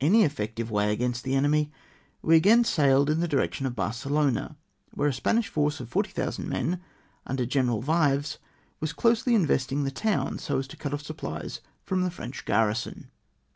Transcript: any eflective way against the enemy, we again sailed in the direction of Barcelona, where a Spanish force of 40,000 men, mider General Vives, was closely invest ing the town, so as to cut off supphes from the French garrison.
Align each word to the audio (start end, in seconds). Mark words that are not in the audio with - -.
any 0.00 0.24
eflective 0.24 0.68
way 0.68 0.90
against 0.90 1.22
the 1.22 1.36
enemy, 1.36 1.70
we 2.20 2.34
again 2.34 2.64
sailed 2.64 3.08
in 3.08 3.20
the 3.20 3.28
direction 3.28 3.66
of 3.66 3.76
Barcelona, 3.76 4.56
where 4.94 5.06
a 5.06 5.12
Spanish 5.12 5.46
force 5.46 5.78
of 5.78 5.88
40,000 5.90 6.48
men, 6.48 6.80
mider 7.28 7.46
General 7.46 7.80
Vives, 7.80 8.38
was 8.80 8.92
closely 8.92 9.32
invest 9.36 9.70
ing 9.70 9.84
the 9.84 9.92
town, 9.92 10.40
so 10.40 10.58
as 10.58 10.66
to 10.66 10.76
cut 10.76 10.92
off 10.92 11.02
supphes 11.04 11.60
from 11.84 12.02
the 12.02 12.10
French 12.10 12.44
garrison. 12.44 13.10